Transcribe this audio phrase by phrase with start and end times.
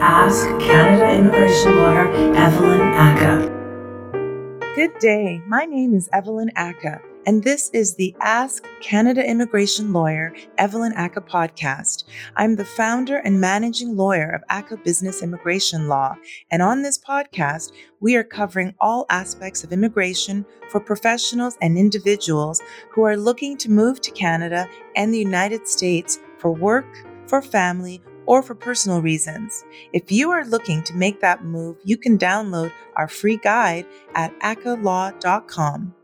[0.00, 4.74] Ask Canada immigration lawyer Evelyn Ackah.
[4.76, 5.42] Good day.
[5.48, 11.28] My name is Evelyn Ackah, and this is the Ask Canada Immigration Lawyer Evelyn Ackah
[11.28, 12.04] podcast.
[12.36, 16.14] I'm the founder and managing lawyer of Ackah Business Immigration Law,
[16.52, 22.62] and on this podcast, we are covering all aspects of immigration for professionals and individuals
[22.92, 26.86] who are looking to move to Canada and the United States for work,
[27.26, 29.64] for family, or for personal reasons.
[29.94, 34.38] If you are looking to make that move, you can download our free guide at
[34.40, 35.94] ackahlaw.com.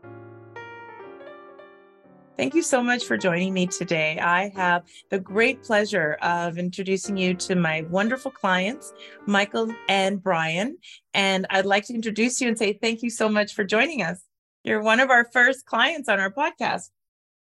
[2.35, 4.19] Thank you so much for joining me today.
[4.19, 8.91] I have the great pleasure of introducing you to my wonderful clients,
[9.27, 10.77] Michael and Brian.
[11.13, 14.21] And I'd like to introduce you and say thank you so much for joining us.
[14.63, 16.89] You're one of our first clients on our podcast.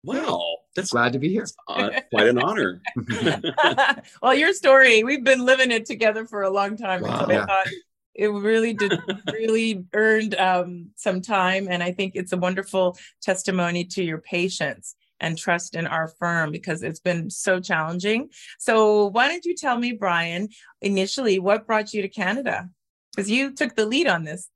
[0.02, 1.46] Wow, that's glad to be here.
[1.68, 2.80] Uh, quite an honor.
[4.22, 7.02] well, your story, we've been living it together for a long time.
[7.02, 7.26] Wow.
[7.26, 7.66] So I thought
[8.14, 8.98] it really did
[9.32, 11.68] really earned um, some time.
[11.70, 16.50] And I think it's a wonderful testimony to your patience and trust in our firm
[16.50, 18.30] because it's been so challenging.
[18.58, 20.48] So why don't you tell me, Brian,
[20.80, 22.68] initially what brought you to Canada?
[23.14, 24.48] Because you took the lead on this.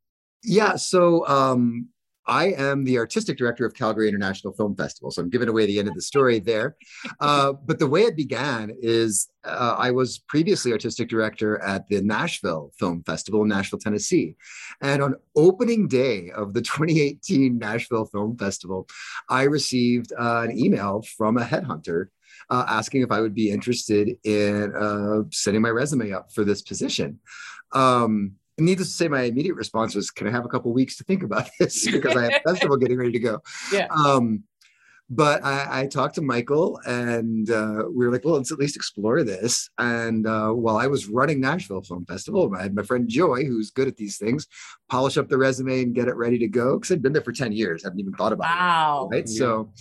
[0.43, 1.89] Yeah, so um,
[2.27, 5.11] I am the artistic director of Calgary International Film Festival.
[5.11, 6.77] So I'm giving away the end of the story there.
[7.21, 12.01] Uh, but the way it began is uh, I was previously artistic director at the
[12.01, 14.37] Nashville Film Festival in Nashville, Tennessee.
[14.81, 18.89] And on opening day of the 2018 Nashville Film Festival,
[19.29, 22.07] I received uh, an email from a headhunter
[22.51, 26.63] uh, asking if I would be interested in uh, setting my resume up for this
[26.63, 27.21] position.
[27.73, 31.05] Um, needless to say, my immediate response was, "Can I have a couple weeks to
[31.05, 33.41] think about this?" because I have a festival getting ready to go.
[33.73, 33.87] Yeah.
[33.87, 34.45] Um,
[35.11, 38.77] but I, I, talked to Michael, and uh, we were like, "Well, let's at least
[38.77, 43.09] explore this." And uh, while I was running Nashville Film Festival, I had my friend
[43.09, 44.47] Joy, who's good at these things,
[44.89, 47.33] polish up the resume and get it ready to go because I'd been there for
[47.33, 47.85] ten years.
[47.85, 48.55] I hadn't even thought about it.
[48.55, 49.09] wow.
[49.13, 49.15] it.
[49.15, 49.29] Right.
[49.29, 49.39] Yeah.
[49.39, 49.73] So.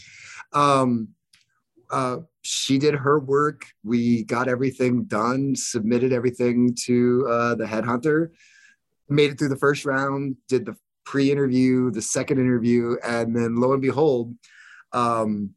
[0.51, 1.09] Um,
[1.90, 3.66] uh, she did her work.
[3.84, 8.29] We got everything done, submitted everything to uh, the headhunter
[9.09, 10.75] made it through the first round, did the
[11.06, 14.34] pre-interview, the second interview, and then lo and behold,
[14.94, 15.52] um,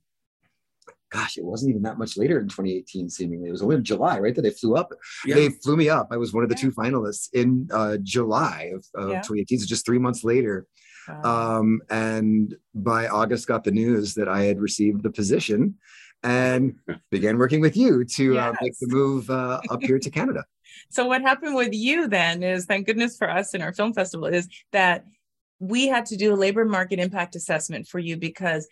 [1.10, 3.48] gosh, it wasn't even that much later in 2018, seemingly.
[3.48, 4.34] It was only in July, right?
[4.34, 4.92] That they flew up.
[5.24, 5.36] Yeah.
[5.36, 6.08] They flew me up.
[6.10, 6.62] I was one of the yeah.
[6.62, 9.18] two finalists in uh, July of, of yeah.
[9.18, 9.60] 2018.
[9.60, 10.66] So just three months later.
[11.22, 15.76] Um, and by August, got the news that I had received the position
[16.22, 16.74] and
[17.10, 18.42] began working with you to yes.
[18.42, 20.44] uh, make the move uh, up here to Canada.
[20.90, 24.26] So what happened with you then is thank goodness for us in our film festival
[24.26, 25.04] is that
[25.58, 28.68] we had to do a labor market impact assessment for you because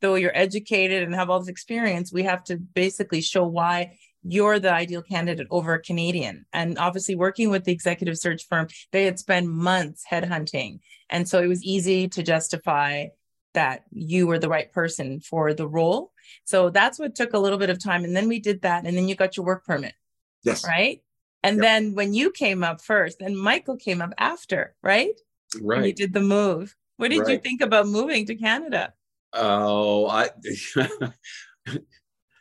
[0.00, 4.58] though you're educated and have all this experience, we have to basically show why you're
[4.58, 6.44] the ideal candidate over a Canadian.
[6.52, 10.80] And obviously, working with the executive search firm, they had spent months headhunting.
[11.10, 13.06] And so it was easy to justify
[13.54, 16.12] that you were the right person for the role.
[16.44, 18.04] So that's what took a little bit of time.
[18.04, 18.86] And then we did that.
[18.86, 19.94] And then you got your work permit.
[20.42, 20.66] Yes.
[20.66, 21.02] Right.
[21.42, 21.62] And yep.
[21.62, 25.18] then when you came up first, and Michael came up after, right?
[25.60, 25.78] Right.
[25.78, 26.74] And you did the move.
[26.96, 27.30] What did right.
[27.30, 28.92] you think about moving to Canada?
[29.32, 30.30] Oh, I.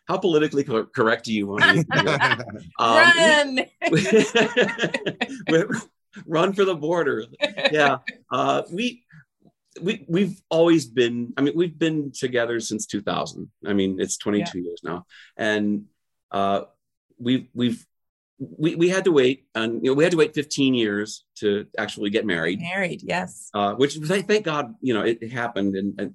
[0.08, 1.86] How politically correct do you want to
[2.80, 3.60] um,
[5.48, 5.82] Run!
[6.26, 7.26] run for the border.
[7.72, 9.06] Yeah, uh, we
[9.82, 11.34] we we've always been.
[11.38, 13.50] I mean, we've been together since 2000.
[13.66, 14.64] I mean, it's 22 yeah.
[14.66, 15.06] years now,
[15.38, 15.86] and
[16.32, 16.64] uh,
[17.18, 17.86] we've we've
[18.42, 21.68] we, we had to wait and you know we had to wait 15 years to
[21.78, 22.60] actually get married.
[22.60, 23.50] Married yes.
[23.54, 26.14] Uh, which was thank god you know it, it happened and, and,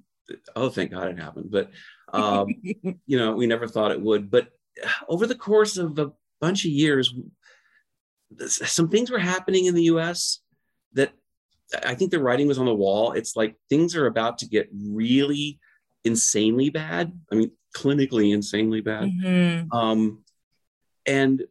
[0.57, 1.71] oh thank god it happened but
[2.11, 4.29] um, you know we never thought it would.
[4.29, 4.49] But
[5.07, 6.11] over the course of a
[6.41, 7.13] bunch of years
[8.47, 10.41] some things were happening in the us
[10.93, 11.13] that
[11.85, 13.13] i think the writing was on the wall.
[13.13, 15.59] It's like things are about to get really
[16.03, 17.17] insanely bad.
[17.31, 19.09] I mean clinically insanely bad.
[19.09, 19.71] Mm-hmm.
[19.71, 20.23] um,
[21.05, 21.43] and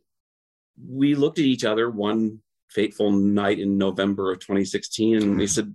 [0.84, 5.72] we looked at each other one fateful night in November of 2016, and we said,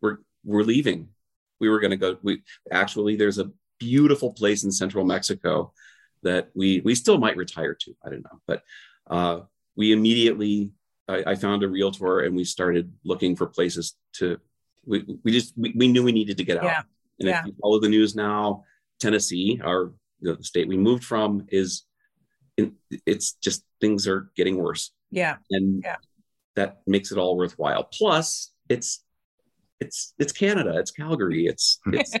[0.00, 1.08] "We're we're leaving.
[1.60, 2.16] We were going to go.
[2.22, 5.72] We actually there's a beautiful place in central Mexico
[6.22, 7.96] that we we still might retire to.
[8.04, 8.62] I don't know, but
[9.08, 9.40] uh,
[9.76, 10.70] we immediately
[11.08, 14.38] I, I, found a realtor and we started looking for places to.
[14.86, 16.64] We, we just we, we knew we needed to get out.
[16.64, 16.82] Yeah.
[17.18, 17.40] And yeah.
[17.40, 18.64] if you follow the news now,
[18.98, 19.92] Tennessee, our
[20.22, 21.84] the state we moved from, is
[23.06, 24.90] it's just things are getting worse.
[25.10, 25.36] Yeah.
[25.50, 25.96] And yeah.
[26.56, 27.84] that makes it all worthwhile.
[27.84, 29.02] Plus, it's
[29.80, 32.14] it's it's Canada, it's Calgary, it's it's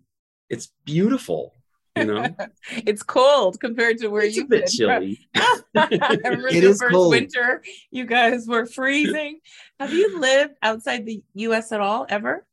[0.50, 1.54] it's beautiful.
[1.96, 2.26] You know,
[2.90, 4.72] it's cold compared to where it's a you've bit been.
[4.76, 5.18] chilly.
[5.36, 5.60] I
[6.24, 7.10] remember It first cold.
[7.12, 7.62] winter,
[7.92, 9.38] you guys were freezing.
[9.78, 12.44] Have you lived outside the US at all ever?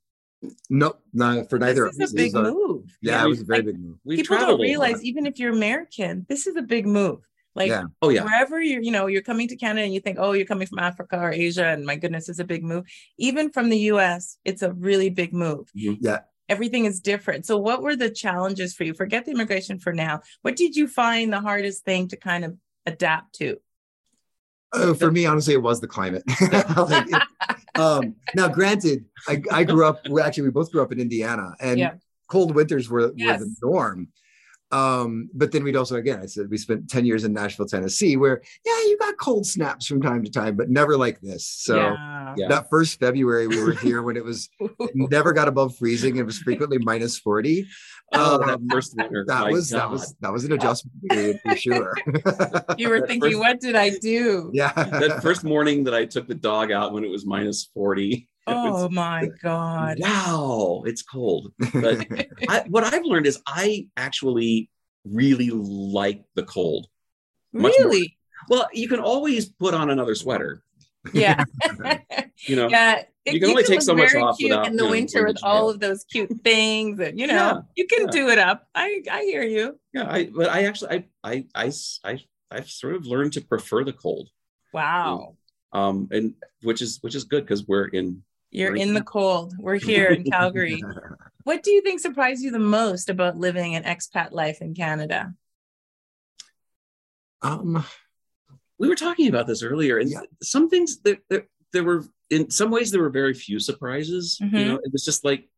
[0.70, 2.10] Nope, no, for neither of this us.
[2.10, 2.84] is a big It a- move.
[3.02, 3.98] Yeah, Yeah, it was a very like, big move.
[4.04, 7.20] We People traveled don't realize, even if you're American, this is a big move.
[7.56, 7.84] Like Yeah.
[8.02, 10.46] Oh yeah, wherever you're, you know, you're coming to Canada and you think, oh, you're
[10.46, 12.86] coming from Africa or Asia, and my goodness, it's a big move.
[13.18, 15.70] Even from the US, it's a really big move.
[15.74, 16.20] Yeah.
[16.50, 17.46] Everything is different.
[17.46, 18.94] So, what were the challenges for you?
[18.94, 20.22] Forget the immigration for now.
[20.42, 23.58] What did you find the hardest thing to kind of adapt to?
[24.74, 26.24] Uh, for me, honestly, it was the climate.
[26.78, 27.22] Like, it-
[27.76, 30.06] um, now, granted, I, I grew up.
[30.22, 31.94] Actually, we both grew up in Indiana, and Yeah.
[32.28, 34.10] cold winters were, were the norm.
[34.72, 38.16] Um, but then we'd also, again, I said we spent 10 years in Nashville, Tennessee,
[38.18, 41.46] where, yeah, you got cold snaps from time to time, but never like this.
[41.46, 42.34] So yeah.
[42.38, 42.48] Yeah.
[42.48, 46.18] that first February, we were here when it was it never got above freezing.
[46.18, 47.68] It was frequently minus 40.
[48.14, 49.24] Oh, um, that first winter.
[49.26, 49.80] That was, God.
[49.80, 51.94] that was, that was an adjustment period for sure.
[52.78, 54.52] you were thinking, first, what did I do?
[54.54, 54.74] Yeah.
[54.74, 58.28] that first morning that I took the dog out when it was minus 40.
[58.54, 59.98] Oh my God.
[60.00, 61.54] wow, it's cold.
[61.74, 62.06] But
[62.50, 64.70] I, what I've learned is I actually
[65.06, 66.88] really like the cold.
[67.54, 67.90] much more.
[67.90, 68.18] Really?
[68.50, 70.64] Well, you can always put on another sweater.
[71.14, 71.44] Yeah.
[72.48, 73.04] You know, yeah.
[73.28, 74.92] You can only could take so much very off cute without, in the you know,
[74.92, 78.12] winter with all of those cute things and you know Yeah, you can yeah.
[78.12, 78.68] do it up.
[78.74, 79.80] I I hear you.
[79.94, 80.12] yeah.
[80.12, 81.06] I but I actually
[82.52, 84.30] I've sort of learned to prefer the cold.
[84.74, 85.36] Wow.
[85.72, 86.34] Um, and
[86.64, 89.56] which is which is good because we're in You're in the cold.
[89.58, 90.84] We're here in Calgary.
[91.44, 95.34] What do you think surprised you the most about living an expat life in Canada?
[97.42, 97.84] um,
[98.78, 100.22] we were talking about this earlier, and Yeah.
[100.44, 104.38] some things that there there were in some ways there were very few surprises.
[104.40, 104.60] Mhm.
[104.60, 105.50] You know, it was just like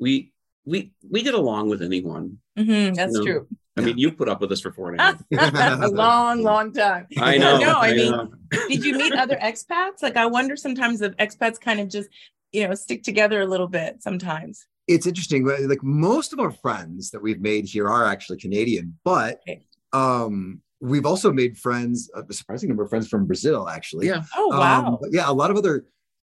[0.00, 0.32] we
[0.64, 2.38] we we get along with anyone.
[2.58, 3.22] Mhm, that's No.
[3.24, 3.48] true.
[3.76, 5.82] I mean, you put up with us for four and a half.
[5.82, 7.06] a long, long time.
[7.18, 7.58] I know.
[7.58, 8.30] No, I mean, know.
[8.68, 10.02] Did you meet other expats?
[10.02, 12.08] Like, I wonder sometimes if expats kind of just,
[12.52, 14.64] you know, stick together a little bit sometimes.
[14.86, 15.44] it's interesting.
[15.44, 19.64] but, Like most of our friends that we've made here are actually Canadian, but Okay.
[19.92, 24.06] um, we've also made friends, a surprising number of friends from Brazil, actually.
[24.06, 24.98] yeah, Oh, Um, wow.
[25.00, 25.86] but yeah, a lot of other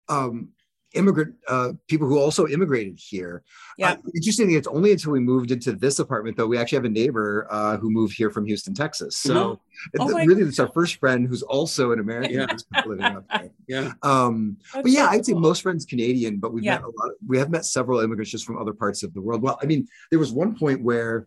[0.08, 0.48] um,
[0.94, 3.42] immigrant uh, people who also immigrated here.
[3.78, 3.92] Yeah.
[3.92, 6.88] Uh, interestingly, it's only until we moved into this apartment though we actually have a
[6.88, 9.16] neighbor uh, who moved here from Houston, Texas.
[9.16, 9.60] So
[9.98, 12.46] Oh th- my really, it's our first friend who's also an American Yeah.
[12.50, 13.50] who's living out there.
[13.68, 13.92] yeah.
[14.02, 16.76] Um, but yeah, so I'd say most friends Canadian, but we've Yeah.
[16.76, 17.10] met a lot.
[17.26, 19.42] we have met several immigrants just from other parts of the world.
[19.42, 21.26] Well, I mean, there was one point where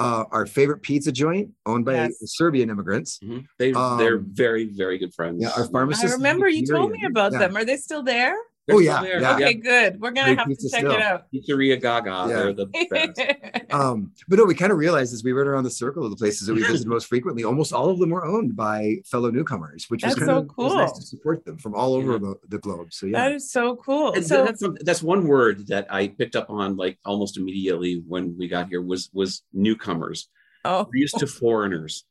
[0.00, 2.14] uh, our favorite pizza joint, owned by Yes.
[2.24, 3.44] Serbian immigrants, Mhm.
[3.60, 5.40] They they're Um, very very good friends.
[5.40, 6.12] yeah, our pharmacist.
[6.14, 7.38] I remember you told me about Yeah.
[7.38, 7.56] them.
[7.56, 8.34] Are they still there?
[8.66, 9.20] They're Oh, yeah, there.
[9.20, 9.34] yeah.
[9.34, 10.00] Okay, good.
[10.00, 10.92] We're gonna Great have to check still.
[10.92, 11.26] it out.
[11.32, 12.10] Pizzeria Gaga.
[12.10, 12.26] Yeah.
[12.28, 13.72] They're the best.
[13.72, 16.16] Um, but no, we kind of realized as we went around the circle of the
[16.16, 19.84] places that we visited most frequently, almost all of them were owned by fellow newcomers,
[19.88, 21.00] which was That's kind so of it was nice cool.
[21.00, 22.18] to support them from all over Yeah.
[22.18, 22.92] the, the globe.
[22.94, 24.12] So yeah, that is so cool.
[24.14, 28.02] And So that's some- that's one word that I picked up on like almost immediately
[28.08, 30.28] when we got here was was newcomers.
[30.64, 32.04] oh, We're used to foreigners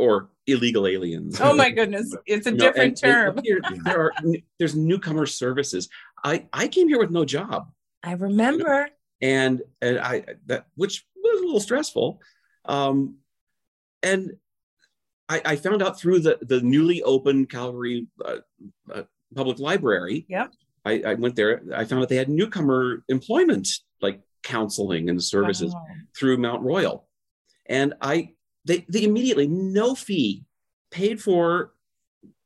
[0.00, 1.38] or illegal aliens.
[1.40, 3.36] oh my goodness, it's a You know, different and- term.
[3.38, 4.12] and here, there are
[4.58, 5.88] there's newcomer services.
[6.24, 7.70] I I came here with no job,
[8.02, 8.88] I remember.
[9.22, 12.20] and and I that which was a little stressful,
[12.64, 13.16] um,
[14.02, 14.32] and
[15.28, 18.38] I, I found out through the the newly opened Calgary uh,
[18.92, 19.02] uh,
[19.34, 20.26] Public Library.
[20.28, 20.52] Yep.
[20.84, 21.60] I, I went there.
[21.74, 23.68] I found out they had newcomer employment,
[24.00, 25.84] like counseling and services Wow.
[26.16, 27.06] through Mount Royal,
[27.66, 28.32] and I
[28.64, 30.44] they they immediately no fee
[30.90, 31.72] paid for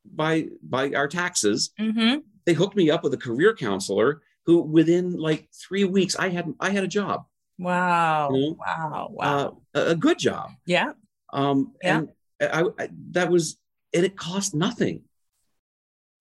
[0.04, 2.22] by by our taxes Mhm.
[2.44, 6.52] they hooked me up with a career counselor who within like three weeks i had
[6.60, 7.24] i had a job
[7.56, 8.30] Wow.
[8.32, 9.08] You know, Wow.
[9.12, 9.58] Wow.
[9.74, 10.92] uh, a, good job yeah.
[11.32, 11.98] um Yeah.
[11.98, 12.08] and
[12.40, 13.56] I, I that was
[13.94, 14.96] and it cost nothing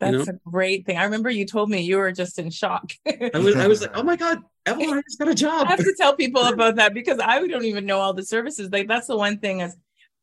[0.02, 0.34] you That's know?
[0.34, 0.98] a great thing.
[0.98, 2.92] I remember you told me you were just in shock.
[3.08, 5.72] i was i was like oh my god evelyn i just got a job I
[5.72, 8.70] have to tell people about that because I don't even know all the services.
[8.72, 9.76] Like that's the one thing is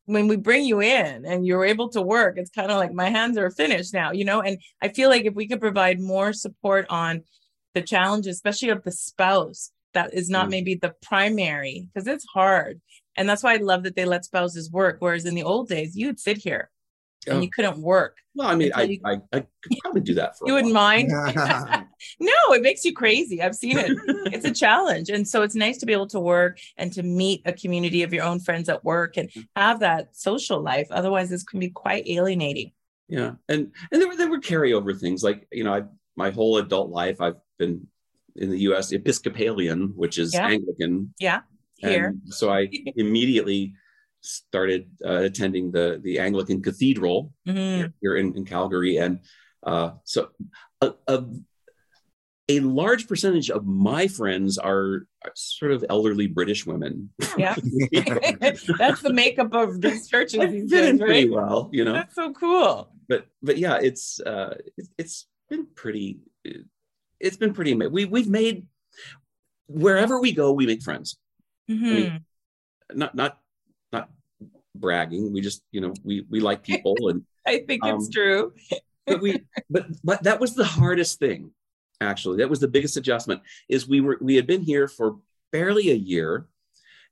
[0.05, 3.09] when we bring you in and you're able to work, it's kind of like my
[3.09, 4.41] hands are finished now, you know.
[4.41, 7.23] And I feel like if we could provide more support on
[7.75, 10.51] the challenges, especially of the spouse that is not Mm.
[10.51, 12.81] maybe the primary, because it's hard.
[13.15, 14.97] And that's why I love that they let spouses work.
[14.99, 16.69] Whereas in the old days, you'd sit here
[17.27, 17.41] and Oh.
[17.41, 18.17] you couldn't work.
[18.33, 20.73] well i mean I, you- I i could probably do that for a You wouldn't
[20.73, 21.05] while.
[21.05, 21.87] mind.
[22.19, 23.41] No, it makes you crazy.
[23.41, 23.91] I've seen it.
[24.33, 25.09] it's a challenge.
[25.09, 28.13] And so it's nice to be able to work and to meet a community of
[28.13, 30.87] your own friends at work and have that social life.
[30.91, 32.71] Otherwise, this can be quite alienating.
[33.09, 35.81] yeah and and there were there were carryover things like you know i
[36.15, 37.85] my whole adult life i've been
[38.41, 40.47] in the us episcopalian which is Yeah.
[40.47, 41.41] anglican Yeah.
[41.77, 42.07] Here.
[42.07, 42.69] And so I
[43.05, 43.73] immediately
[44.21, 47.77] started uh, attending the the Anglican Cathedral Mhm.
[47.77, 49.19] here, here in, in Calgary, and
[49.71, 50.29] uh, so
[50.79, 51.17] a, a
[52.57, 57.09] a large percentage of my friends are, are sort of elderly British women.
[57.37, 57.55] Yeah.
[57.91, 61.93] That's the makeup of these churches these fit in days, pretty well, you know.
[61.93, 62.91] That's so cool.
[63.07, 66.19] But but yeah, it's uh, it, it's been pretty.
[67.19, 67.73] It's been pretty.
[67.73, 68.67] We we've made
[69.67, 71.17] wherever we go, we make friends.
[71.69, 72.21] Mhm.
[72.93, 73.39] Not not
[73.91, 74.09] not
[74.75, 75.31] bragging.
[75.31, 78.53] We just you know we we like people and I think it's um, true.
[79.07, 81.51] but we but but that was the hardest thing
[82.01, 85.17] actually that was the biggest adjustment is we were we had been here for
[85.51, 86.47] barely a year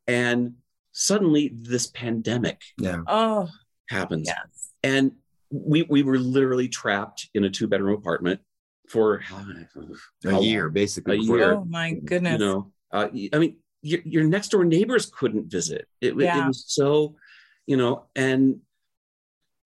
[0.07, 0.55] and
[0.91, 3.01] suddenly this pandemic yeah.
[3.07, 3.47] Oh,
[3.89, 4.71] happens yes.
[4.83, 5.11] and
[5.51, 8.39] we we were literally trapped in a two bedroom apartment
[8.87, 9.45] for how,
[10.25, 10.73] A how year, long?
[10.73, 11.17] basically.
[11.17, 11.53] A year.
[11.53, 12.33] Oh my goodness.
[12.33, 16.43] you know uh, i mean your, your next door neighbors couldn't visit it, Yeah.
[16.43, 17.15] it was so
[17.67, 18.59] you know and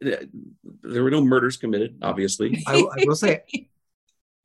[0.06, 0.25] uh,
[0.82, 3.44] there were no murders committed obviously I, I will say,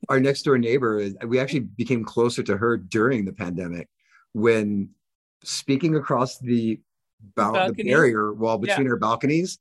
[0.07, 3.89] our next door neighbor, is- we actually became closer to her during the pandemic
[4.33, 4.89] when
[5.43, 6.79] speaking across the,
[7.35, 9.59] bal- the barrier wall between our balconies,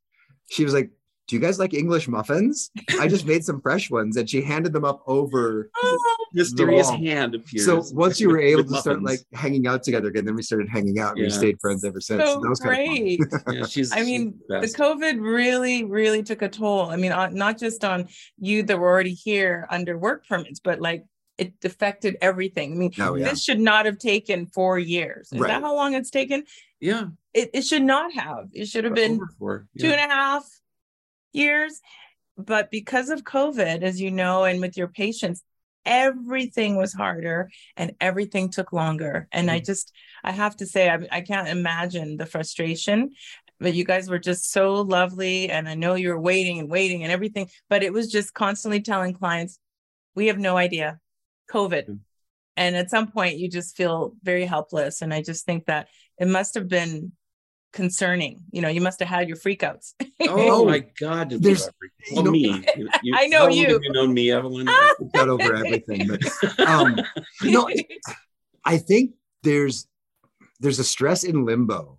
[0.51, 0.91] she was like,
[1.29, 2.71] Do you guys like English muffins?
[2.99, 4.17] I just made some fresh ones.
[4.17, 5.71] And she handed them up over.
[5.81, 6.99] Oh, mysterious wall.
[6.99, 7.65] hand appears.
[7.65, 9.25] So once you were able with to start muffins.
[9.33, 12.01] like hanging out together again, then we started hanging out and we stayed friends ever
[12.03, 12.23] since.
[12.23, 13.21] so that was kind great.
[13.23, 13.93] of yeah, she's.
[13.97, 14.77] I mean, she's the best.
[14.77, 16.91] COVID really, really took a toll.
[16.91, 18.09] I mean, on, not just on
[18.39, 21.05] you that were already here under work permits, but like
[21.39, 22.73] it affected everything.
[22.73, 23.31] I mean, Oh, yeah.
[23.31, 25.31] this should not have taken four years.
[25.33, 25.49] Is Right.
[25.49, 26.45] that how long it's taken?
[26.81, 28.49] yeah, It, it should not have.
[28.53, 29.67] It should have been over four.
[29.75, 29.93] Yeah.
[29.93, 30.45] and a half
[31.33, 31.81] years.
[32.37, 35.43] But because of COVID, as you know, and with your patients,
[35.85, 39.27] everything was harder and everything took longer.
[39.33, 39.93] And I just,
[40.23, 43.11] I have to say, I, I can't imagine the frustration.
[43.61, 45.51] But you guys were just so lovely.
[45.51, 48.81] And I know you were waiting and waiting and everything, but it was just constantly
[48.83, 49.59] telling clients,
[50.15, 51.01] we have no idea.
[51.51, 51.89] COVID.
[51.89, 51.99] Mm.
[52.57, 55.01] And at some point, you just feel very helpless.
[55.03, 57.13] And I just think that it must have been
[57.73, 58.41] concerning.
[58.53, 59.95] You know, you must have had your freakouts.
[60.23, 61.29] Oh my God!
[61.31, 61.69] did There's-
[62.11, 62.65] you well, know- me.
[62.77, 63.67] You- you- I know how long you.
[63.73, 64.67] Have you known me, Evelyn?
[65.15, 66.09] Got over everything.
[66.09, 67.01] But um,
[67.43, 67.69] no,
[68.65, 69.87] I think there's
[70.61, 71.99] there's a stress in limbo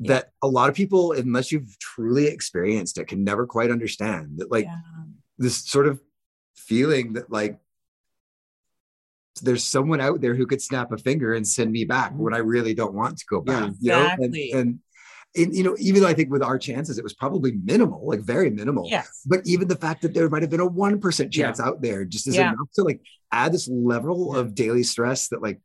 [0.00, 4.38] that a lot of people, unless you've truly experienced it, can never quite understand.
[4.38, 4.76] That like Yeah.
[5.38, 6.00] this sort of
[6.56, 7.58] feeling that like
[9.42, 12.38] there's someone out there who could snap a finger and send me back when I
[12.38, 13.72] really don't want to go back.
[13.80, 14.52] You know, and, Exactly.
[14.52, 14.78] and,
[15.36, 18.20] and you know, even though I think with our chances it was probably minimal, like
[18.20, 18.86] very minimal.
[18.88, 19.22] Yes.
[19.26, 22.04] But even the fact that there might have been a one percent chance out there
[22.04, 22.48] just is Yeah.
[22.52, 23.00] enough to like
[23.32, 25.60] add this level of daily stress that like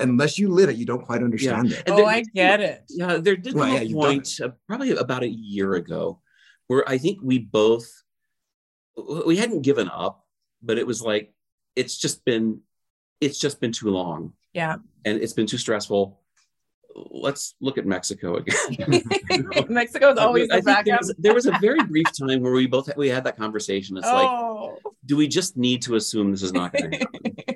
[0.00, 1.82] unless you live it, you don't quite understand it.
[1.86, 2.82] And Oh, there- I get it.
[2.88, 6.20] Yeah, there did Well, come yeah, a you've point, uh, probably about a year ago,
[6.66, 7.86] where I think we both
[9.26, 10.26] we hadn't given up,
[10.62, 11.32] but it was like
[11.76, 12.60] it's just been
[13.20, 14.32] it's just been too long.
[14.52, 14.76] Yeah.
[15.04, 16.20] and it's been too stressful.
[17.10, 18.56] Let's look at Mexico again.
[19.68, 22.52] Mexico is always I the think there was, there was a very brief time where
[22.52, 23.96] we both we had that conversation.
[23.96, 27.20] It's like, oh, do we just need to assume this is not going to happen?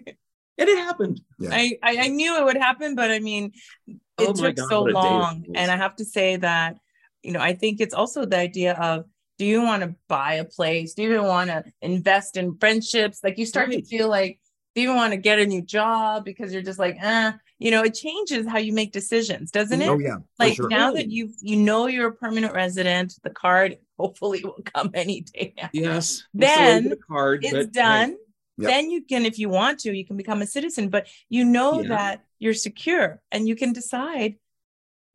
[0.59, 1.21] and it happened.
[1.39, 1.51] Yeah.
[1.53, 3.53] I, I I knew it would happen, but I mean,
[3.87, 5.45] it Oh took God, so what a day it long.
[5.55, 6.77] And I have to say that,
[7.23, 9.05] you know, I think it's also the idea of
[9.39, 10.95] do you want to buy a place?
[10.95, 13.21] Do you even want to invest in friendships?
[13.25, 13.79] Like you start Right.
[13.79, 14.39] to feel like,
[14.75, 17.33] do you even want to get a new job because you're just like, eh,
[17.63, 19.89] you know, it changes how you make decisions, doesn't it?
[19.89, 20.17] Oh yeah.
[20.39, 20.69] like sure.
[20.69, 25.21] now that you you know you're a permanent resident, the card hopefully will come any
[25.21, 25.71] day now.
[25.73, 26.25] Yes.
[26.35, 28.17] Then the card, it's but, hey, done.
[28.59, 28.71] Yep.
[28.71, 31.81] Then you can, if you want to, you can become a citizen, but you know
[31.83, 31.89] Yeah.
[31.89, 34.37] that you're secure and you can decide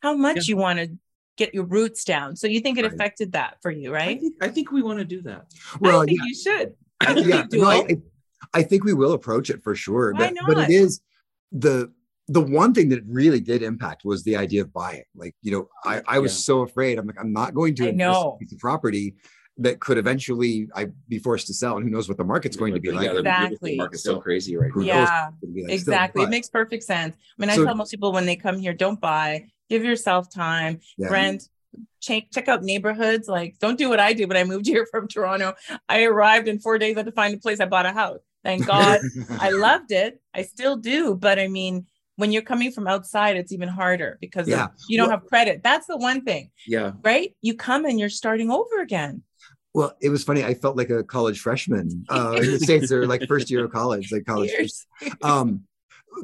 [0.01, 0.43] how much Yeah.
[0.53, 0.97] you want to
[1.37, 2.35] get your roots down.
[2.35, 2.93] So you think it Right.
[2.93, 4.19] affected that for you, I right?
[4.19, 5.45] think I think we want to do that.
[5.79, 6.75] well, I think yeah, you should.
[7.01, 8.01] I- I think yeah, you no, do.
[8.53, 10.13] I, I think we will approach it for sure.
[10.13, 11.01] Why but, but it is
[11.51, 11.91] the
[12.27, 15.03] the one thing that really did impact was the idea of buying.
[15.15, 16.39] Like, you know, I, I was Yeah.
[16.43, 16.97] so afraid.
[16.99, 18.33] I'm like, I'm not going to I know.
[18.33, 19.15] a piece of property
[19.59, 21.77] that could eventually I be forced to sell.
[21.77, 23.07] And who knows what the market's going to be Yeah, like.
[23.07, 23.75] the real estate Exactly.
[23.77, 24.81] market's so crazy right now.
[24.83, 26.21] Yeah, what it's gonna be like exactly.
[26.21, 27.15] but, it makes perfect sense.
[27.15, 30.29] I mean, I So- tell most people when they come here, don't buy, give yourself
[30.29, 31.07] time, yeah.
[31.07, 31.49] rent,
[32.01, 33.27] check check out neighborhoods.
[33.27, 35.53] Like, don't do what I did when I moved here from Toronto.
[35.89, 37.59] I arrived in four days, I had to find a place.
[37.59, 38.19] I bought a house.
[38.43, 38.99] Thank God.
[39.39, 40.21] I loved it.
[40.35, 41.15] I still do.
[41.15, 44.67] But I mean, when you're coming from outside, it's even harder because Yeah.
[44.89, 45.61] you don't Well- have credit.
[45.63, 46.91] That's the one thing, Yeah.
[47.03, 47.35] right?
[47.41, 49.23] You come and you're starting over again.
[49.73, 50.43] Well, it was funny.
[50.43, 53.71] I felt like a college freshman uh, in the states, or like first year of
[53.71, 54.49] college, like college.
[54.51, 54.85] Years.
[55.21, 55.63] Um,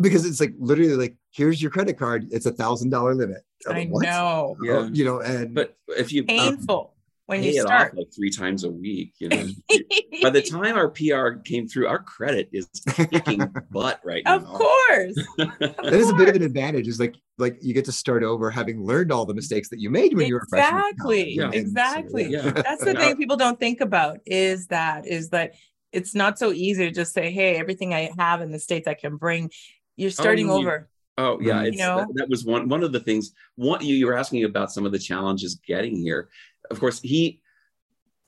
[0.01, 3.75] because it's like literally like here's your credit card it's a thousand dollar limit I'm
[3.75, 4.55] I like, know.
[4.63, 4.73] Yeah.
[4.77, 6.95] Uh, you know and But if you um, Painful
[7.27, 7.91] when pay you it start.
[7.91, 9.47] off like three times a week, you know,
[10.21, 13.39] by the time our PR came through, our credit is kicking
[13.71, 14.35] butt right now.
[14.37, 15.15] of course.
[15.37, 18.51] that is a bit of an advantage is like like you get to start over
[18.51, 21.37] having learned all the mistakes that you made when you were a freshman Exactly.
[21.37, 21.39] college.
[21.39, 22.25] And so, Exactly.
[22.25, 22.49] Yeah.
[22.51, 22.99] That's the Yeah.
[22.99, 25.53] thing people don't think about is that is that
[25.91, 28.95] it's not so easy to just say, hey, everything I have in the States I
[28.95, 29.49] can bring.
[29.95, 30.89] You're starting you- over.
[31.17, 31.67] Oh yeah, Mhm.
[31.67, 31.97] it's, You know?
[31.97, 33.33] that, that was one one of the things.
[33.55, 36.29] One you, you were asking about some of the challenges getting here.
[36.71, 37.41] Of course, he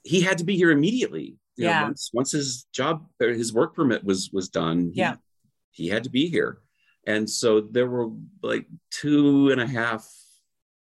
[0.03, 1.37] he had to be here immediately.
[1.57, 1.83] You know, Yeah.
[1.83, 4.91] once once his job or his work permit was was done.
[4.93, 5.15] he- Yeah.
[5.71, 6.59] He had to be here,
[7.05, 8.09] and so there were
[8.41, 10.07] like two and a half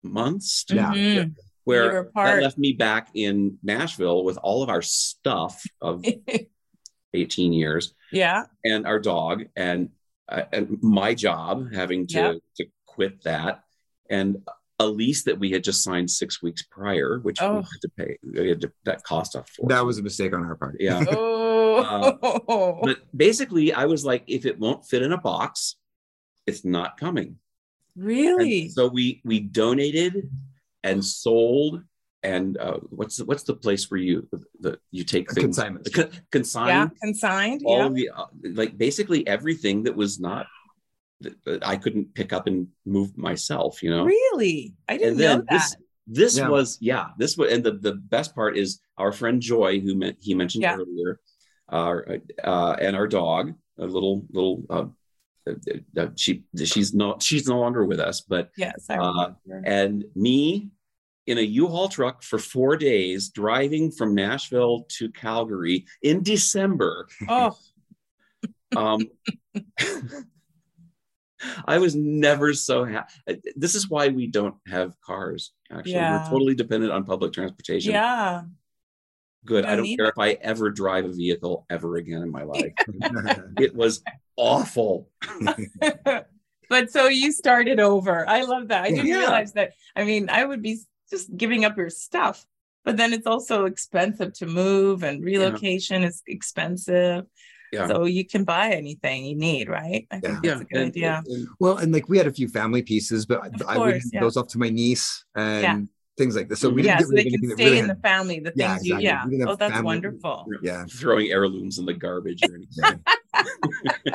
[0.04, 0.92] months to- Yeah.
[0.94, 1.14] Mhm.
[1.28, 6.04] You where that left me back in Nashville with all of our stuff of
[7.14, 8.44] 18 years yeah.
[8.66, 9.90] and our dog and
[10.28, 12.34] uh, and my job having to Yeah.
[12.58, 13.64] to quit that
[14.10, 14.44] and
[14.80, 17.52] a lease that we had just signed six weeks prior which Oh.
[17.58, 20.34] we had to pay we had to, that cost us for that was a mistake
[20.34, 22.80] on our part yeah Oh.
[22.84, 25.76] but basically i was like if it won't fit in a box
[26.48, 27.38] it's not coming
[27.96, 28.70] And really?
[28.70, 30.30] so we we donated
[30.84, 31.84] and sold
[32.24, 34.28] and uh, what's the, what's the place where you
[34.60, 35.94] the you take A things consignment.
[35.94, 36.88] Con- consign yeah.
[37.02, 37.62] Consigned.
[37.66, 37.90] all Yeah.
[37.90, 38.26] the uh,
[38.62, 40.63] like basically everything that was not that, that
[41.62, 44.04] I couldn't pick up and move myself, you know.
[44.06, 44.76] Really?
[44.90, 45.52] I didn't And then know that.
[45.52, 46.50] this this Yeah.
[46.50, 50.18] was yeah this was and the the best part is our friend Joy who meant
[50.20, 50.76] he mentioned Yeah.
[50.78, 51.20] earlier,
[51.72, 54.86] uh, uh, and our dog a little little uh,
[55.50, 55.54] uh,
[55.98, 58.86] uh, she she's no she's no longer with us, but yes.
[58.90, 59.34] I uh,
[59.66, 60.70] and me
[61.26, 67.58] in a U-Haul truck for four days driving from Nashville to Calgary in December oh,
[68.76, 69.00] um
[71.66, 76.18] i was never so happy uh, this is why we don't have cars actually Yeah.
[76.24, 78.42] we're totally dependent on public transportation yeah.
[79.46, 82.32] good i don't don't need care if i ever drive a vehicle ever again in
[82.32, 82.74] my life
[83.60, 84.02] it was
[84.36, 85.10] awful
[86.70, 88.28] but so you started over.
[88.28, 88.84] I love that.
[88.86, 89.20] I didn't Yeah.
[89.20, 89.74] realize that.
[89.96, 92.46] I mean, I would be just giving up your stuff,
[92.84, 97.26] but then it's also expensive to move and relocation is expensive.
[97.74, 100.06] Yeah So you can buy anything you need, right?
[100.12, 100.40] I think Yeah.
[100.42, 101.24] that's yeah a good and- idea.
[101.26, 103.94] and- well and like we had a few family pieces but Of i would course,
[104.04, 104.20] hand yeah.
[104.22, 105.80] those off to my niece and Yeah.
[106.20, 107.96] things like this so we didn't yeah, get so they can stay really in the
[108.12, 108.40] family.
[108.40, 109.26] The things Yeah, you, yeah.
[109.26, 110.38] We didn't have Oh, that's family- wonderful.
[110.62, 113.04] yeah throwing heirlooms in the garbage or anything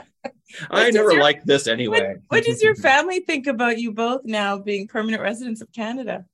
[0.71, 4.23] i never your- liked this anyway What, what does your family think about you both
[4.25, 6.25] now being permanent residents of Canada?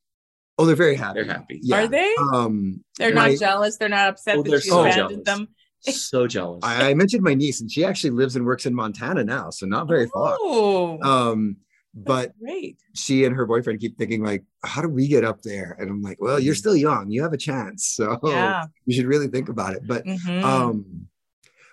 [0.59, 2.15] oh they're very happy they're happy yeah Are they?
[2.33, 3.77] um They're my- not jealous.
[3.77, 5.25] They're not upset Oh, that you so abandoned jealous.
[5.25, 5.49] them.
[5.92, 6.61] So jealous.
[6.62, 9.66] I, I mentioned my niece and she actually lives and works in montana now so
[9.66, 10.37] not very far.
[10.40, 11.57] Oh, um
[11.97, 12.79] but great.
[12.94, 15.77] she and her boyfriend keep thinking like how do we get up there?
[15.79, 17.11] And i'm like well you're still young.
[17.11, 17.87] You have a chance.
[17.97, 18.64] So Yeah.
[18.87, 19.87] you should really think about it.
[19.87, 20.42] But Mhm.
[20.44, 21.07] um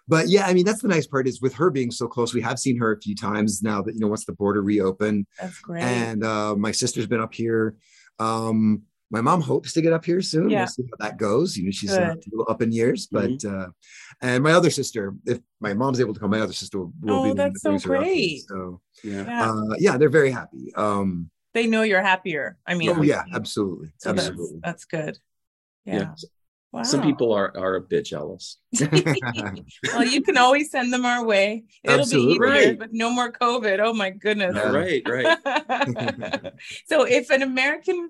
[0.08, 2.42] but yeah i mean that's the nice part is with her being so close we
[2.42, 5.26] have seen her a few times now that you know once the border reopened.
[5.40, 5.84] That's great.
[5.84, 7.76] and uh my sister's been up here.
[8.20, 10.60] Um my mom hopes to get up here soon Yeah.
[10.62, 13.44] we'll see how that goes you know she's uh, a little up in years but
[13.46, 13.68] uh
[14.22, 17.14] and my other sister if my mom's able to come my other sister will, will
[17.20, 17.98] Oh, be the that's so brings here.
[17.98, 18.42] great.
[18.48, 19.52] so yeah yeah.
[19.52, 22.58] uh yeah they're very happy um they know you're happier.
[22.66, 25.18] I mean, oh yeah absolutely so that's, absolutely that's good.
[25.86, 25.96] Yeah.
[26.00, 26.14] yeah
[26.74, 26.84] Wow.
[26.84, 31.66] some people are are a bit jealous well, you can always send them our way.
[31.84, 32.40] It'll Absolutely.
[32.40, 32.80] be easier Right.
[32.80, 33.80] with no more COVID.
[33.84, 34.56] Oh my goodness.
[34.56, 34.72] Yeah.
[34.72, 36.54] right right
[36.88, 38.10] so if an American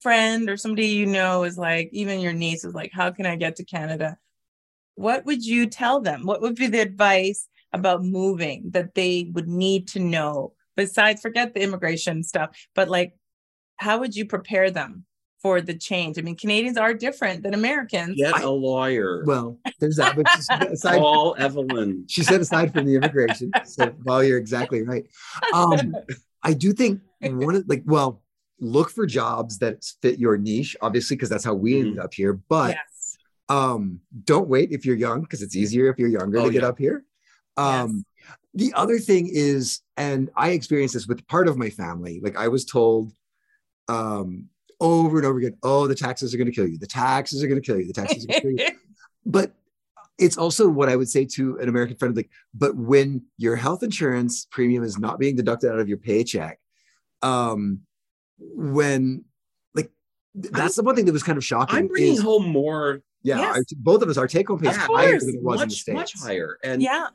[0.00, 3.36] friend or somebody you know is like, even your niece is like, how can I
[3.36, 4.16] get to Canada?
[4.94, 6.24] What would you tell them?
[6.24, 10.52] What would be the advice about moving that they would need to know?
[10.76, 13.14] Besides, forget the immigration stuff, but like,
[13.76, 15.04] how would you prepare them
[15.42, 16.18] for the change?
[16.18, 18.16] I mean, Canadians are different than Americans.
[18.16, 20.26] get a lawyer well there's that but
[20.72, 25.06] aside call evelyn she said aside from the immigration so well you're exactly right
[25.54, 25.94] um
[26.42, 28.20] i do think one of like well
[28.60, 32.32] look for jobs that fit your niche obviously because that's how we ended up here
[32.48, 33.16] but yes.
[33.48, 36.64] um don't wait if you're young because it's easier if you're younger Oh, to get
[36.64, 37.04] up here.
[37.56, 38.04] Um
[38.54, 42.48] the other thing is and i experienced this with part of my family like i
[42.48, 43.12] was told
[43.88, 44.48] um
[44.80, 46.78] over and over again oh the taxes are going to kill you.
[46.78, 47.86] The taxes are going to kill you.
[47.86, 48.74] The taxes are going to kill you.
[49.26, 49.52] But
[50.18, 53.82] it's also what I would say to an American friend like, but when your health
[53.82, 56.58] insurance premium is not being deducted out of your paycheck,
[57.22, 57.80] um,
[58.38, 59.24] when
[59.74, 59.90] like
[60.40, 61.76] th- that's the one thing that was kind of shocking.
[61.78, 63.56] i'm bringing is- home more yeah, Yes.
[63.56, 65.68] our- both of us, our take home pay is Of higher than it was in
[65.68, 65.94] the States.
[65.96, 67.08] much higher and yeah.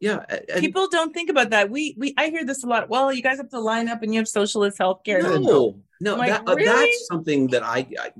[0.00, 0.24] yeah.
[0.30, 1.68] and- People don't think about that.
[1.68, 2.88] We we I hear this a lot.
[2.88, 5.20] Well, you guys have to line up and you have socialist healthcare.
[5.20, 6.66] no, no, Like, that, uh, really?
[6.66, 8.10] that's something that I, I,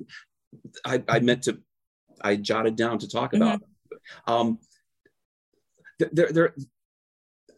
[0.85, 1.61] I, I meant to,
[2.20, 3.42] I jotted down to talk Mm-hmm.
[3.42, 3.62] about.
[4.26, 4.59] Um,
[6.00, 6.55] th- there, there,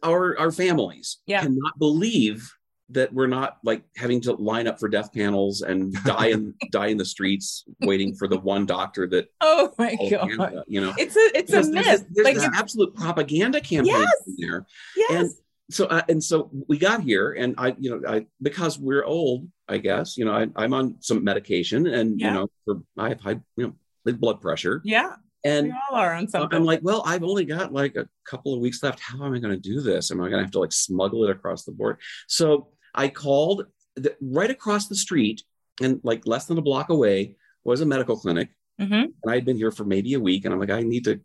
[0.03, 1.41] our our families Yeah.
[1.41, 2.53] cannot believe
[2.89, 6.87] that we're not like having to line up for death panels and die in die
[6.87, 10.29] in the streets waiting for the one doctor that Oh my god.
[10.29, 12.05] Canada, you know It's a it's a Because there's, myth.
[12.11, 14.11] there's like this it's, absolute propaganda campaign Yes.
[14.37, 15.11] there yes.
[15.11, 15.31] and
[15.71, 19.47] so uh, and so we got here and i you know i because we're old
[19.67, 22.27] i guess you know I, i'm on some medication and Yeah.
[22.27, 23.73] you know for i have high you know
[24.05, 25.15] high blood pressure yeah.
[25.43, 26.55] and we all are on something.
[26.55, 29.39] i'm like well i've only got like a couple of weeks left how am i
[29.39, 31.71] going to do this am i going to have to like smuggle it across the
[31.71, 35.43] board so i called the, right across the street
[35.81, 38.49] and like less than a block away was a medical clinic.
[38.79, 39.03] Mhm.
[39.23, 41.19] and i'd been here for maybe a week and i'm like i need to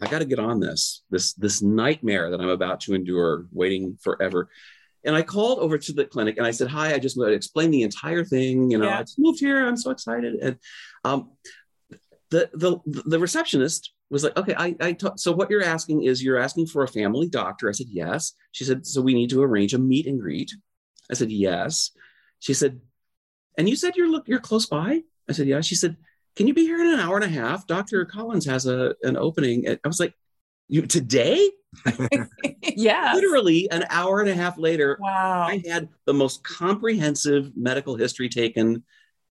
[0.00, 3.96] i got to get on this this this nightmare that i'm about to endure waiting
[4.00, 4.48] forever.
[5.04, 7.34] And i called over to the clinic and i said hi i just want to
[7.34, 8.98] explain the entire thing you know Yeah.
[9.00, 10.34] i just moved here i'm so excited.
[10.44, 10.56] And
[11.04, 11.30] um
[12.30, 12.78] the the
[13.14, 16.82] the receptionist was like okay i i so what you're asking is you're asking for
[16.82, 17.68] a family doctor?
[17.68, 18.34] I said yes.
[18.52, 20.50] She said so we need to arrange a meet and greet
[21.10, 21.90] i said yes
[22.38, 22.80] she said
[23.56, 25.96] and you said you're look you're close by i said yeah she said
[26.36, 29.16] can you be here in an hour and a half dr collins has a an
[29.16, 30.14] opening i was like
[30.68, 31.48] you today
[32.62, 33.12] yeah.
[33.14, 35.46] literally an hour and a half later Wow.
[35.48, 38.84] I had the most comprehensive medical history taken,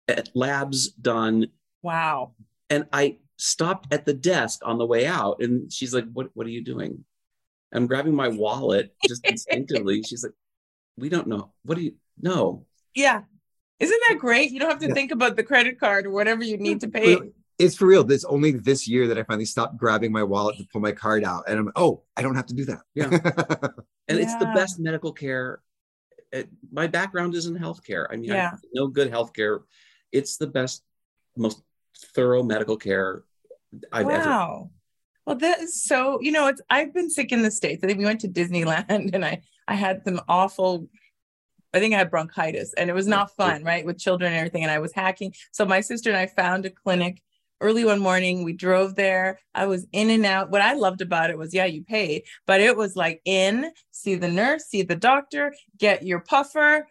[0.08, 1.46] eh, labs done,
[1.82, 2.32] Wow.
[2.68, 6.28] and I stopped at the desk on the way out, and she's like, "What?
[6.34, 7.04] What are you doing?"
[7.72, 10.02] I'm grabbing my wallet just instinctively.
[10.02, 10.32] She's like,
[10.96, 11.52] "We don't know.
[11.64, 11.94] What do you?
[12.20, 12.64] know?
[12.94, 13.22] Yeah.
[13.78, 14.50] Isn't that great?
[14.50, 14.94] You don't have to Yeah.
[14.94, 17.18] think about the credit card or whatever you need to pay.
[17.58, 18.04] It's for real.
[18.04, 21.24] This only this year that I finally stopped grabbing my wallet to pull my card
[21.24, 22.80] out, and I'm oh, I don't have to do that.
[22.94, 23.10] Yeah.
[24.08, 25.60] and it's the best medical care.
[26.32, 28.06] It, my background is in healthcare.
[28.10, 28.52] I mean, Yeah.
[28.54, 29.60] I know good healthcare.
[30.12, 30.82] It's the best,
[31.36, 31.62] most
[32.14, 33.24] thorough medical care
[33.92, 34.28] I've ever.
[34.28, 34.70] wow.
[35.26, 37.82] Well, that is so, you know, it's I've been sick in the States.
[37.82, 40.88] I think we went to Disneyland and I I had some awful
[41.74, 43.84] I think I had bronchitis and it was not fun, right?
[43.84, 44.62] With children and everything.
[44.62, 45.34] And I was hacking.
[45.52, 47.20] So my sister and I found a clinic
[47.60, 48.44] early one morning.
[48.44, 49.40] We drove there.
[49.54, 50.50] I was in and out.
[50.50, 54.14] What I loved about it was, yeah, you paid, but it was like in, see
[54.14, 56.88] the nurse, see the doctor, get your puffer,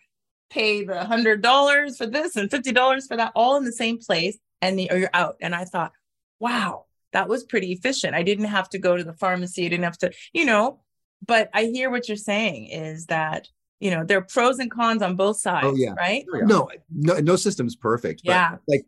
[0.50, 3.98] pay the hundred dollars for this and fifty dollars for that, all in the same
[3.98, 5.36] place, and the, or you're out.
[5.42, 5.94] And I thought,
[6.40, 8.14] wow, that was pretty efficient.
[8.14, 9.66] I didn't have to go to the pharmacy.
[9.66, 10.82] I didn't have to, you know.
[11.28, 13.48] But I hear what you're saying is that
[13.80, 15.94] you know there are pros and cons on both oh, sides, yeah.
[15.98, 16.26] right?
[16.34, 18.22] Oh, no, no, no system's perfect.
[18.26, 18.58] but, Yeah.
[18.68, 18.86] like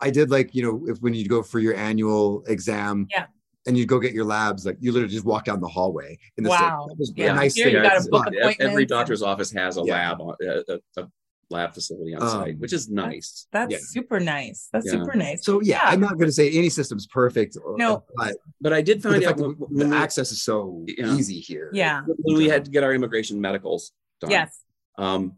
[0.00, 3.26] I did, like you know, if when you go for your annual exam, Yeah.
[3.66, 6.18] and you go get your labs, like you literally just walk down the hallway.
[6.36, 6.58] In the Wow.
[6.58, 6.88] State.
[6.88, 7.32] That was Yeah.
[7.32, 7.76] a nice Here thing.
[7.76, 8.54] you gotta to book spot.
[8.60, 10.10] Every doctor's office has a Yeah.
[10.10, 11.08] lab, on, uh, a, a, a
[11.50, 13.46] lab facility on Um, site, which is nice.
[13.52, 13.78] That's Yeah.
[13.80, 14.68] super nice.
[14.72, 14.92] That's Yeah.
[14.92, 15.44] super nice.
[15.44, 15.90] So yeah, Yeah.
[15.90, 17.56] I'm not going to say any system's perfect.
[17.62, 18.04] or- No.
[18.16, 21.14] but But I did the find out when, when the we, access is so Yeah.
[21.16, 21.70] easy here.
[21.72, 22.02] Yeah.
[22.06, 24.30] when we had to get our immigration medicals done.
[24.30, 24.60] Yes.
[24.98, 25.36] Um,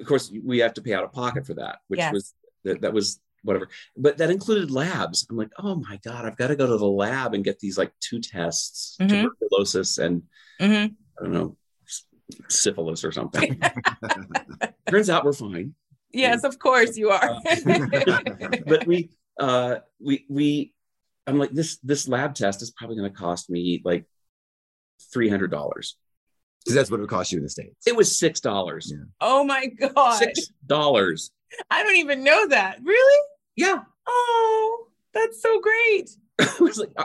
[0.00, 2.12] of course, we have to pay out of pocket for that, which Yes.
[2.12, 3.68] was that, that was whatever.
[3.96, 5.26] But that included labs.
[5.30, 7.78] I'm like, oh my god, I've got to go to the lab and get these
[7.78, 9.08] like two tests, Mhm.
[9.08, 10.22] tuberculosis and
[10.60, 10.64] hmm
[11.20, 11.56] I don't know s-
[12.48, 13.60] syphilis or something.
[14.90, 15.74] Turns out we're fine.
[16.12, 17.38] Yes, of course you are.
[18.66, 20.72] but we uh we we
[21.26, 24.04] i'm like this this lab test is probably going to cost me like
[25.14, 25.94] $300 because
[26.74, 27.86] that's what it would cost you in the states.
[27.86, 29.04] it was six dollars Yeah.
[29.20, 30.18] oh my god.
[30.18, 31.30] six dollars
[31.70, 32.78] I don't even know that.
[32.82, 33.22] Really?
[33.56, 36.10] yeah Oh, that's so great.
[36.40, 37.04] i was like uh,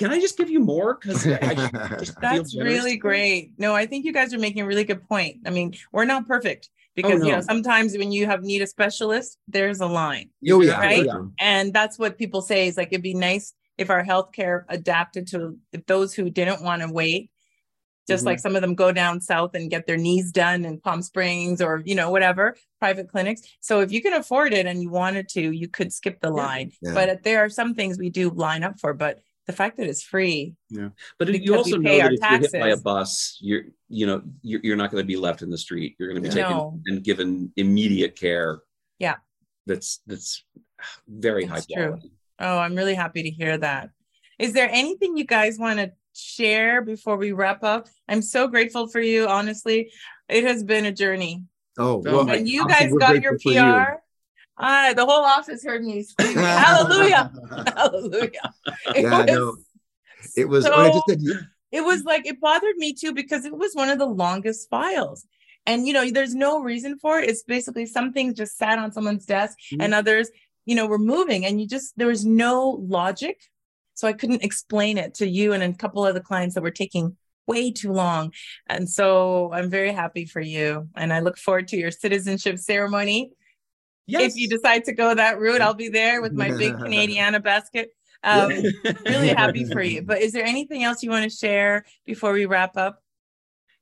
[0.00, 3.52] can i just give you more because i just feel That's really great.
[3.58, 5.34] No, I think you guys are making a really good point.
[5.46, 9.38] I mean, we're not perfect because you know sometimes when you have need a specialist,
[9.46, 11.04] there's a line, Oh yeah, Right?
[11.06, 11.20] yeah.
[11.38, 15.38] and that's what people say is like it'd be nice if our healthcare adapted to
[15.86, 17.30] those who didn't want to wait.
[18.08, 18.26] Just Mhm.
[18.30, 21.60] like some of them go down south and get their knees done in Palm Springs
[21.66, 23.42] or you know whatever private clinics.
[23.60, 26.72] So if you can afford it and you wanted to, you could skip the line.
[26.82, 26.94] Yeah.
[26.94, 28.94] But there are some things we do line up for.
[28.94, 32.20] But the fact that it's free, Yeah, but you also know pay that our if
[32.20, 35.42] you're hit by a bus you're you know you're, you're not going to be left
[35.42, 36.80] in the street you're going to be taken No.
[36.86, 38.60] and given immediate care
[38.98, 39.16] Yeah.
[39.66, 40.44] that's that's
[41.08, 41.88] very That's high true.
[41.88, 43.90] quality Oh, I'm really happy to hear that.
[44.38, 47.86] Is there anything you guys want to share before we wrap up?
[48.08, 49.26] I'm so grateful for you.
[49.28, 49.92] Honestly,
[50.26, 51.44] it has been a journey.
[51.76, 53.50] Oh, well, my When you guys got your PR.
[53.50, 53.86] you.
[54.62, 57.30] Ah, the whole office heard me screaming, "Hallelujah,
[57.76, 58.52] Hallelujah!"
[58.94, 59.56] It Yeah, was, no,
[60.36, 60.64] It was.
[60.64, 61.20] so, I just said
[61.72, 65.26] It was like it bothered me too because it was one of the longest files.
[65.66, 67.28] And you know, there's no reason for it.
[67.28, 69.84] It's basically some things just sat on someone's desk Mhm.
[69.84, 70.30] and others,
[70.66, 73.40] you know, were moving and you just there was no logic.
[73.94, 76.70] So I couldn't explain it to you and a couple of the clients that were
[76.70, 78.32] taking way too long.
[78.68, 80.88] And so I'm very happy for you.
[80.96, 83.32] And I look forward to your citizenship ceremony.
[84.06, 84.32] Yes.
[84.32, 87.90] If you decide to go that route, I'll be there with my big Canadiana basket.
[88.22, 88.50] Um,
[89.06, 90.02] really happy for you.
[90.02, 93.02] But is there anything else you want to share before we wrap up?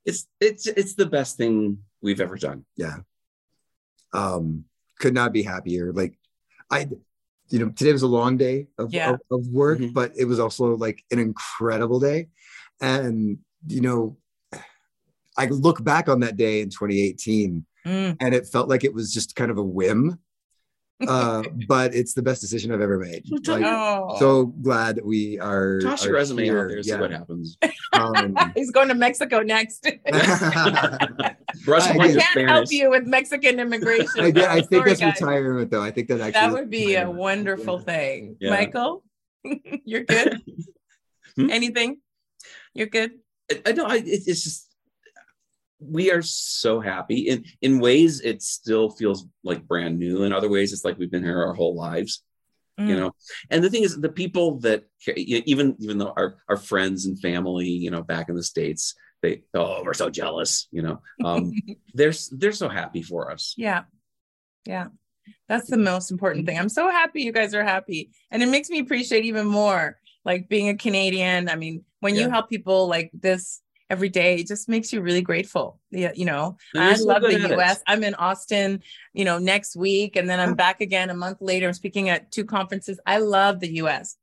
[0.05, 2.63] it's it's it's the best thing we've ever done.
[2.77, 2.99] yeah
[4.13, 4.63] um
[4.97, 6.17] could not be happier like
[6.71, 6.87] i
[7.49, 9.11] you know today was a long day of, Yeah.
[9.11, 9.93] of, of work Mhm.
[9.93, 12.29] but it was also like an incredible day
[12.81, 14.17] and you know
[15.37, 19.13] i look back on that day in 2018 Mm, and it felt like it was
[19.13, 20.19] just kind of a whim
[21.07, 25.39] uh but it's the best decision i've ever made like, oh, so glad that we
[25.39, 26.59] are Toss your resume here.
[26.63, 27.57] out there, see what happens.
[27.91, 29.81] Um, he's going to Mexico next.
[31.65, 34.19] Brush I I can't help you with Mexican immigration.
[34.19, 35.21] I, get- I think Sorry, that's guys.
[35.21, 35.81] retirement though.
[35.81, 37.83] I think that actually That is would be a wonderful Yeah.
[37.83, 38.37] thing.
[38.39, 38.49] Yeah.
[38.51, 39.03] Michael,
[39.85, 40.39] you're good.
[41.35, 41.49] Hmm?
[41.49, 41.97] Anything?
[42.73, 43.11] You're good.
[43.51, 43.85] I, I know.
[43.85, 44.68] I, it, it's just
[45.79, 47.27] we are so happy.
[47.29, 50.23] In in ways, it still feels like brand new.
[50.23, 52.23] In other ways, it's like we've been here our whole lives.
[52.77, 52.99] You Mm.
[52.99, 53.11] know.
[53.49, 57.67] And the thing is, the people that even even though our our friends and family,
[57.67, 60.67] you know, back in the states, they oh we're so jealous.
[60.71, 61.51] You know, um,
[61.93, 63.53] they're they're so happy for us.
[63.57, 63.83] Yeah.
[64.65, 64.87] Yeah.
[65.47, 66.57] That's the most important thing.
[66.57, 68.11] I'm so happy you guys are happy.
[68.31, 71.49] And it makes me appreciate even more like being a Canadian.
[71.49, 75.21] I mean, when you help people like this every day, it just makes you really
[75.21, 75.79] grateful.
[75.91, 76.57] Yeah, you know.
[76.75, 77.57] I so love the at it.
[77.59, 77.81] US.
[77.87, 78.81] I'm in Austin,
[79.13, 81.67] you know, next week and then I'm back again a month later.
[81.67, 82.99] I'm speaking at two conferences.
[83.05, 84.15] I love the US.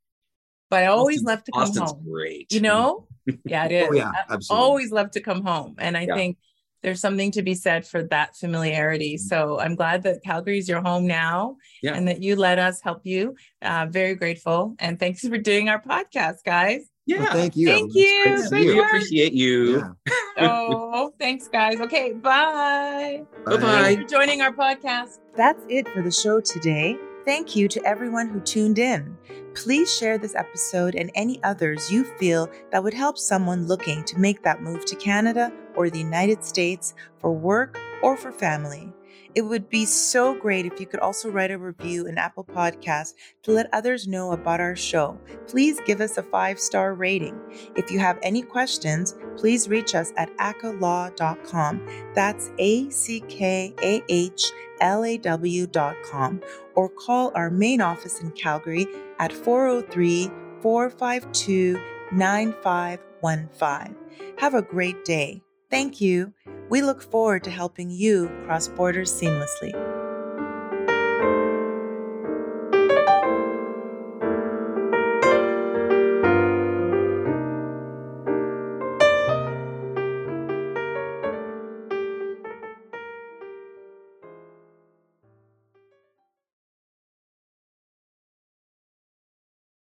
[0.70, 2.04] But I always Austin- love to come Austin's home.
[2.08, 2.52] great.
[2.52, 3.06] You know?
[3.44, 3.88] Yeah, it is.
[3.90, 4.64] Oh yeah, I absolutely.
[4.64, 5.74] always love to come home.
[5.78, 6.14] And I Yeah.
[6.14, 6.38] think
[6.82, 9.16] there's something to be said for that familiarity.
[9.16, 11.94] So I'm glad that Calgary's your home now Yeah.
[11.94, 13.34] and that you let us help you.
[13.60, 14.76] Uh, very grateful.
[14.78, 16.88] And thanks for doing our podcast, guys.
[17.06, 17.20] Yeah.
[17.22, 17.68] Well, thank you.
[17.68, 18.36] Thank It's great you.
[18.36, 19.76] to see Great we appreciate you.
[19.78, 20.12] Yeah.
[20.38, 21.80] Oh, thanks, guys.
[21.80, 23.22] Okay, bye.
[23.46, 23.96] Bye-bye.
[23.96, 25.18] For joining our podcast.
[25.34, 26.98] That's it for the show today.
[27.24, 29.16] Thank you to everyone who tuned in.
[29.54, 34.18] Please share this episode and any others you feel that would help someone looking to
[34.18, 38.92] make that move to Canada or the United States for work or for family.
[39.34, 43.12] It would be so great if you could also write a review in Apple Podcasts
[43.42, 45.18] to let others know about our show.
[45.46, 47.38] Please give us a five star rating.
[47.76, 51.86] If you have any questions, please reach us at ackahlaw.com.
[52.14, 56.40] That's A C K A H L A W.com
[56.74, 58.86] or call our main office in Calgary
[59.18, 60.30] at 403
[60.62, 61.78] 452
[62.12, 63.96] 9515.
[64.38, 65.42] Have a great day.
[65.70, 66.32] Thank you.
[66.68, 69.95] We look forward to helping you cross borders seamlessly.